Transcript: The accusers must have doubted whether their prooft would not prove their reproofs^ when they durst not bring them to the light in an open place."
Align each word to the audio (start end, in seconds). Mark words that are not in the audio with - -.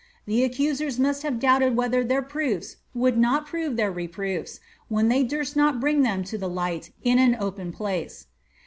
The 0.25 0.43
accusers 0.43 0.97
must 0.99 1.21
have 1.21 1.37
doubted 1.39 1.75
whether 1.75 2.03
their 2.03 2.23
prooft 2.23 2.77
would 2.95 3.19
not 3.19 3.45
prove 3.45 3.75
their 3.77 3.93
reproofs^ 3.93 4.59
when 4.89 5.09
they 5.09 5.21
durst 5.21 5.55
not 5.55 5.79
bring 5.79 6.01
them 6.01 6.23
to 6.23 6.39
the 6.39 6.49
light 6.49 6.89
in 7.03 7.19
an 7.19 7.37
open 7.39 7.71
place." 7.71 8.25